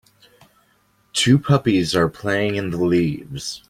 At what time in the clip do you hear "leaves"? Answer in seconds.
2.83-3.59